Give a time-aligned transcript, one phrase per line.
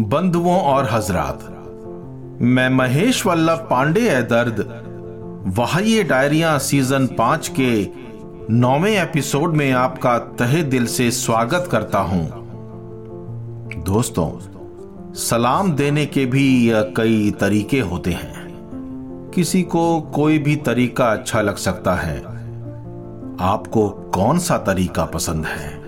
[0.00, 1.44] बंधुओं और हजरात।
[2.42, 4.82] मैं महेश वल्लभ पांडे है दर्द
[5.46, 7.88] वहाइये डायरिया सीज़न पाँच के
[8.50, 12.28] नौवे एपिसोड में आपका तहे दिल से स्वागत करता हूँ।
[13.84, 14.30] दोस्तों,
[15.14, 18.50] सलाम देने के भी कई तरीके होते हैं।
[19.34, 22.18] किसी को कोई भी तरीका अच्छा लग सकता है।
[23.40, 25.80] आपको कौन सा तरीका पसंद है?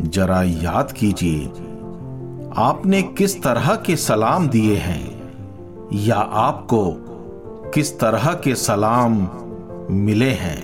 [0.00, 1.52] जरा याद कीजिए
[2.56, 5.32] आपने किस तरह के सलाम दिए हैं?
[5.92, 6.96] या आपको
[7.70, 9.28] किस तरह के सलाम
[9.90, 10.62] मिले हैं?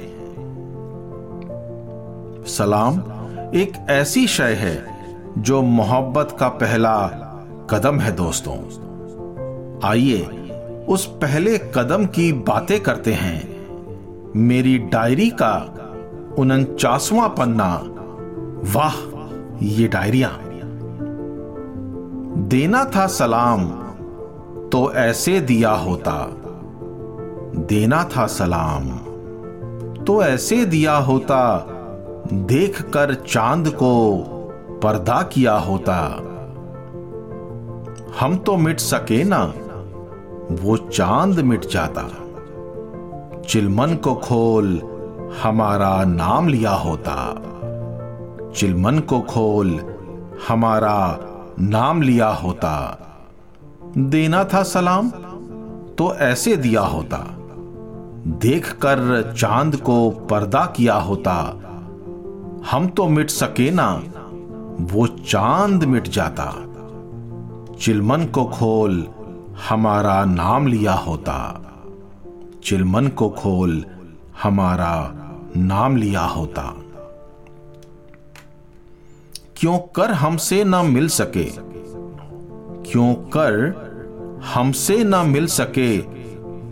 [2.46, 2.98] सलाम
[3.54, 4.86] एक ऐसी शय है
[5.38, 7.06] जो मोहब्बत का पहला
[7.70, 8.56] कदम है दोस्तों।
[9.84, 10.24] आइए
[10.88, 13.66] उस पहले कदम की बातें करते हैं।
[14.36, 15.76] मेरी डायरी का
[16.38, 17.84] उनचासवां पन्ना।
[18.78, 18.94] वाह,
[19.62, 20.40] ये डायरिया।
[22.48, 23.64] देना था सलाम
[24.72, 26.26] तो ऐसे दिया होता।
[27.56, 28.98] देना था सलाम
[30.04, 31.66] तो ऐसे दिया होता।
[32.32, 34.16] देखकर चाँद को
[34.82, 35.98] पर्दा किया होता।
[38.20, 39.54] हम तो मिट सके ना,
[40.64, 42.08] वो चाँद मिट जाता।
[43.48, 44.82] चिलमन को खोल
[45.42, 47.42] हमारा नाम लिया होता।
[48.56, 49.80] चिलमन को खोल
[50.48, 51.26] हमारा
[51.60, 52.98] नाम लिया होता।
[53.98, 55.10] देना था सलाम
[55.98, 57.26] तो ऐसे दिया होता।
[58.26, 61.56] देख कर चाँद को पर्दा किया होता।
[62.70, 64.02] हम तो मिट सके ना,
[64.80, 66.54] वो चाँद मिट जाता।
[67.80, 69.08] चिलमन को खोल
[69.68, 71.60] हमारा नाम लिया होता।
[72.64, 73.84] चिलमन को खोल
[74.42, 75.12] हमारा
[75.56, 76.79] नाम लिया होता।
[79.60, 81.44] क्यों कर हमसे ना मिल सके?
[82.90, 83.74] क्यों कर
[84.54, 85.98] हमसे ना मिल सके?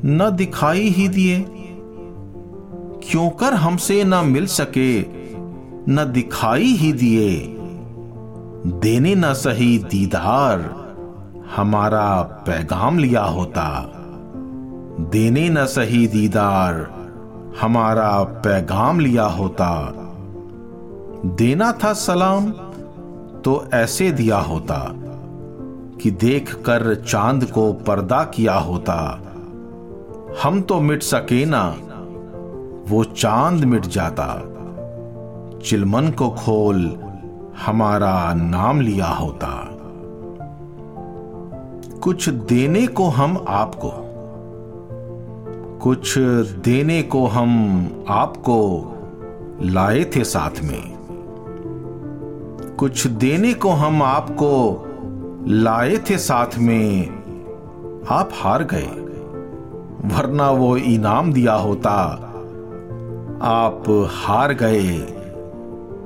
[0.09, 1.47] न दिखाई ही दिए।
[3.11, 5.01] क्यों कर हमसे ना मिल सके?
[5.93, 7.41] न दिखाई ही दिए।
[8.81, 10.61] देने न सही दीदार
[11.57, 13.93] हमारा पैगाम लिया होता।
[15.01, 16.75] देने न सही दीदार
[17.61, 19.95] हमारा पैगाम लिया होता।
[21.25, 22.53] देना था सलाम
[23.45, 24.95] तो ऐसे दिया होता
[26.03, 29.21] कि देख कर चाँद को पर्दा किया होता।
[30.43, 31.77] हम तो मिट सके ना,
[32.89, 34.43] वो चाँद मिट जाता।
[35.65, 36.99] चिलमन को खोल
[37.67, 39.75] हमारा नाम लिया होता।
[42.03, 43.93] कुछ देने को हम आपको,
[45.79, 46.19] कुछ
[46.59, 48.59] देने को हम आपको
[49.63, 50.98] लाए थे साथ में।
[52.79, 54.85] कुछ देने को हम आपको
[55.49, 57.07] लाए थे साथ में,
[58.11, 58.87] आप हार गए।
[60.05, 61.95] वरना वो इनाम दिया होता।
[63.43, 64.99] आप हार गए,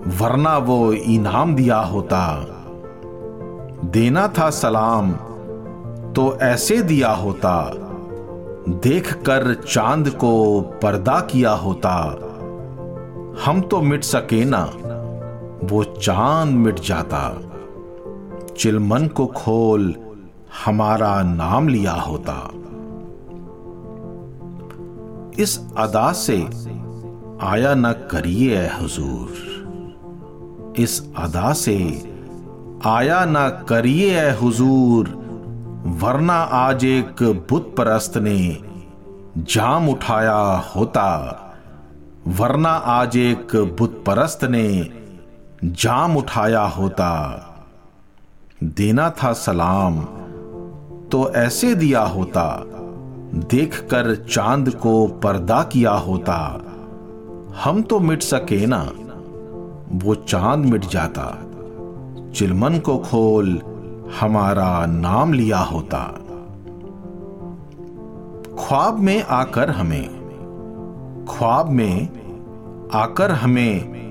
[0.06, 2.46] वरना वो इनाम दिया होता।
[3.84, 5.12] देना था सलाम
[6.12, 7.70] तो ऐसे दिया होता।
[8.68, 11.96] देखकर चाँद को पर्दा किया होता।
[13.44, 14.72] हम तो मिट सके ना।
[15.64, 17.40] वो चाँद मिट जाता।
[18.58, 19.94] चिलमन को खोल
[20.64, 22.50] हमारा नाम लिया होता।
[25.42, 26.46] इस अदा से
[27.40, 29.52] आया न करिए हुजूर।
[30.78, 31.78] इस अदा से
[32.86, 35.08] आया न करिए हुजूर,
[35.86, 38.58] वरना आज एक बुत परस्त ने
[39.38, 41.38] जाम उठाया होता।
[42.28, 45.01] वरना आज एक बुत परस्त ने
[45.64, 47.38] जाम उठाया होता।
[48.64, 50.00] देना था सलाम
[51.12, 52.62] तो ऐसे दिया होता।
[53.34, 56.60] देखकर चाँद को पर्दा किया होता।
[57.64, 58.90] हम तो मिट सके ना,
[59.92, 61.38] वो चाँद मिट जाता।
[62.34, 63.62] चिलमन को खोल
[64.20, 66.04] हमारा नाम लिया होता।
[68.58, 70.08] ख्वाब में आकर हमें,
[71.30, 72.08] ख्वाब में
[72.94, 74.02] आकर हमें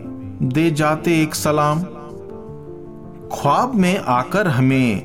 [0.42, 1.80] दे जाते एक सलाम।
[3.34, 5.02] ख्वाब में आकर हमें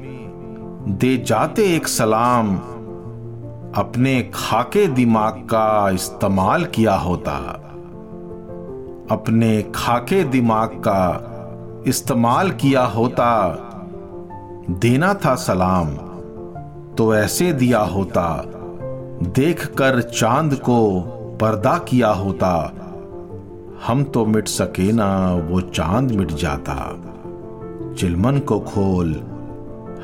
[0.89, 2.57] दे जाते एक सलाम।
[3.77, 7.33] अपने खाके दिमाग का इस्तेमाल किया होता।
[9.11, 11.23] अपने खाके दिमाग का
[11.87, 13.49] इस्तेमाल किया होता।
[14.71, 15.89] देना था सलाम
[16.95, 18.43] तो ऐसे दिया होता।
[19.23, 21.01] देखकर चाँद को
[21.41, 22.73] पर्दा किया होता।
[23.85, 25.09] हम तो मिट सके ना,
[25.49, 26.75] वो चाँद मिट जाता।
[27.99, 29.13] चिलमन को खोल,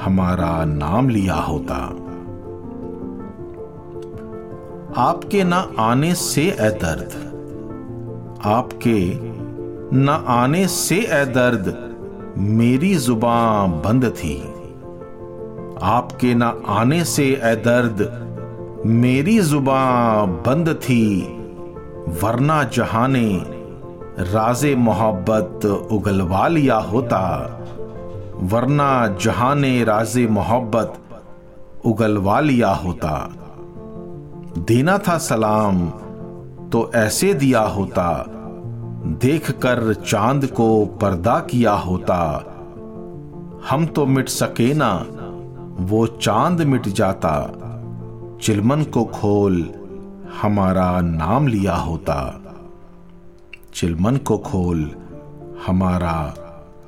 [0.00, 1.76] हमारा नाम लिया होता।
[5.00, 7.12] आपके ना आने से ए दर्द,
[8.44, 8.98] आपके
[9.96, 11.74] ना आने से ए दर्द,
[12.38, 14.36] मेरी ज़ुबान बंद थी।
[15.82, 18.02] आपके ना आने से ए दर्द,
[18.86, 21.22] मेरी ज़ुबान बंद थी।
[22.22, 23.28] वरना जहाने
[24.18, 27.20] राजे मोहब्बत उगलवा लिया होता,
[28.36, 30.94] वरना जहाँ ने राजे मोहब्बत
[31.84, 33.30] उगलवा लिया होता।
[34.58, 35.90] देना था सलाम
[36.68, 38.24] तो ऐसे दिया होता।
[39.06, 42.44] देख कर चाँद को पर्दा किया होता।
[43.70, 45.06] हम तो मिट सके ना,
[45.80, 47.52] वो चाँद मिट जाता।
[48.42, 49.70] चिलमन को खोल
[50.42, 52.41] हमारा नाम लिया होता।
[53.74, 54.90] चिलमन को खोल
[55.66, 56.34] हमारा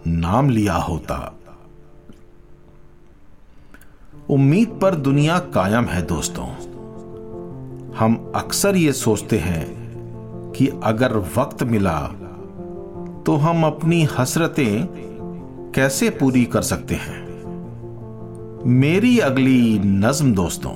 [0.07, 1.35] नाम लिया होता।
[4.31, 6.47] उम्मीद पर दुनिया कायम है दोस्तों।
[7.97, 9.67] हम अक्सर ये सोचते हैं
[10.57, 12.01] कि अगर वक्त मिला
[13.27, 14.87] तो हम अपनी हसरतें
[15.75, 17.23] कैसे पूरी कर सकते हैं।
[18.67, 20.75] मेरी अगली नज्म दोस्तों